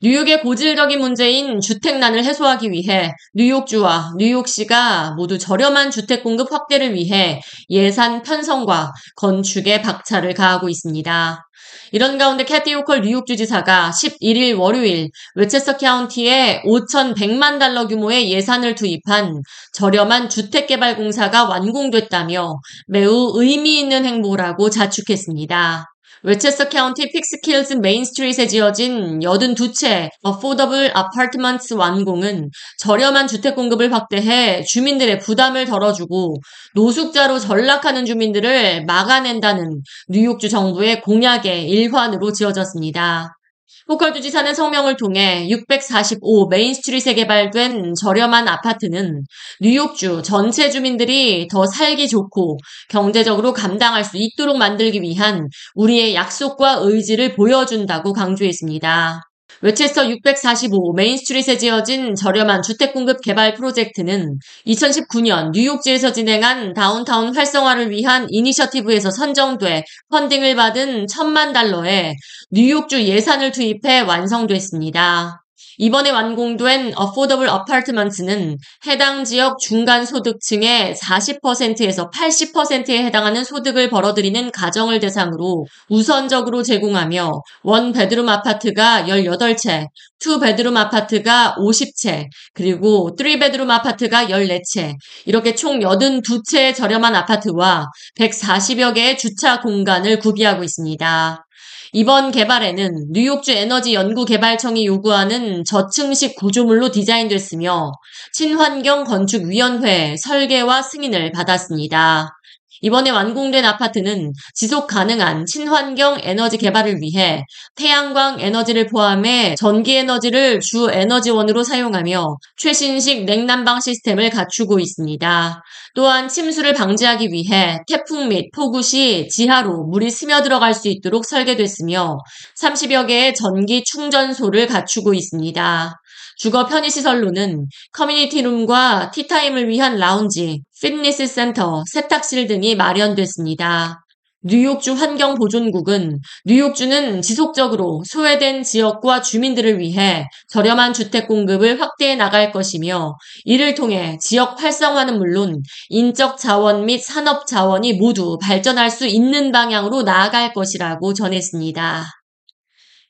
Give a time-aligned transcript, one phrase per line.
[0.00, 8.22] 뉴욕의 고질적인 문제인 주택난을 해소하기 위해 뉴욕주와 뉴욕시가 모두 저렴한 주택 공급 확대를 위해 예산
[8.22, 11.44] 편성과 건축에 박차를 가하고 있습니다.
[11.90, 19.42] 이런 가운데 캐시 호컬 뉴욕주 지사가 11일 월요일 웨체스터 카운티에 5,100만 달러 규모의 예산을 투입한
[19.72, 22.54] 저렴한 주택개발 공사가 완공됐다며
[22.86, 25.86] 매우 의미 있는 행보라고 자축했습니다.
[26.24, 35.20] 웨체스터 카운티 픽스킬즈 메인 스트리트에 지어진 82채 affordable apartment 완공은 저렴한 주택 공급을 확대해 주민들의
[35.20, 36.36] 부담을 덜어주고
[36.74, 43.37] 노숙자로 전락하는 주민들을 막아낸다는 뉴욕주 정부의 공약의 일환으로 지어졌습니다.
[43.86, 49.22] 호컬주 지사는 성명을 통해 645 메인스트리트에 개발된 저렴한 아파트는
[49.60, 57.34] 뉴욕주 전체 주민들이 더 살기 좋고 경제적으로 감당할 수 있도록 만들기 위한 우리의 약속과 의지를
[57.34, 59.27] 보여준다고 강조했습니다.
[59.62, 68.26] 웨체스터 645 메인스트리트에 지어진 저렴한 주택 공급 개발 프로젝트는 2019년 뉴욕주에서 진행한 다운타운 활성화를 위한
[68.30, 72.14] 이니셔티브에서 선정돼 funding을 받은 천만 달러의
[72.50, 75.42] 뉴욕주 예산을 투입해 완성됐습니다.
[75.78, 85.66] 이번에 완공된 affordable apartment는 해당 지역 중간 소득층의 40%에서 80%에 해당하는 소득을 벌어들이는 가정을 대상으로
[85.88, 87.30] 우선적으로 제공하며
[87.62, 89.86] one bedroom 아파트가 18채,
[90.18, 97.86] two bedroom 아파트가 50채, 그리고 3 bedroom 아파트가 14채, 이렇게 총 82채의 저렴한 아파트와
[98.18, 101.47] 140여 개의 주차 공간을 구비하고 있습니다.
[101.92, 107.92] 이번 개발에는 뉴욕주 에너지 연구개발청이 요구하는 저층식 구조물로 디자인됐으며
[108.32, 112.37] 친환경 건축위원회 설계와 승인을 받았습니다.
[112.80, 120.90] 이번에 완공된 아파트는 지속 가능한 친환경 에너지 개발을 위해 태양광 에너지를 포함해 전기 에너지를 주
[120.90, 125.62] 에너지원으로 사용하며 최신식 냉난방 시스템을 갖추고 있습니다.
[125.94, 132.18] 또한 침수를 방지하기 위해 태풍 및 폭우 시 지하로 물이 스며들어갈 수 있도록 설계됐으며
[132.56, 136.00] 30여 개의 전기 충전소를 갖추고 있습니다.
[136.38, 144.04] 주거 편의시설로는 커뮤니티룸과 티타임을 위한 라운지, 피트니스 센터, 세탁실 등이 마련됐습니다.
[144.44, 153.74] 뉴욕주 환경보존국은 뉴욕주는 지속적으로 소외된 지역과 주민들을 위해 저렴한 주택 공급을 확대해 나갈 것이며 이를
[153.74, 160.52] 통해 지역 활성화는 물론 인적 자원 및 산업 자원이 모두 발전할 수 있는 방향으로 나아갈
[160.52, 162.06] 것이라고 전했습니다.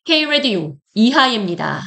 [0.05, 1.83] K-Radio 이하예입니다.